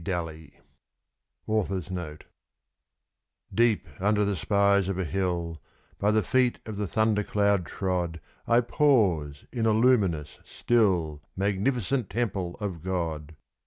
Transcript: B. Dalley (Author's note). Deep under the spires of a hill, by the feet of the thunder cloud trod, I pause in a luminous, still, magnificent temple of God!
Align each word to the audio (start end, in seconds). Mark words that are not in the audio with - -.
B. 0.03 0.09
Dalley 0.11 0.53
(Author's 1.45 1.91
note). 1.91 2.23
Deep 3.53 3.87
under 3.99 4.25
the 4.25 4.35
spires 4.35 4.89
of 4.89 4.97
a 4.97 5.03
hill, 5.05 5.61
by 5.99 6.09
the 6.09 6.23
feet 6.23 6.57
of 6.65 6.75
the 6.75 6.87
thunder 6.87 7.23
cloud 7.23 7.67
trod, 7.67 8.19
I 8.47 8.61
pause 8.61 9.45
in 9.51 9.67
a 9.67 9.73
luminous, 9.73 10.39
still, 10.43 11.21
magnificent 11.37 12.09
temple 12.09 12.57
of 12.59 12.81
God! 12.81 13.35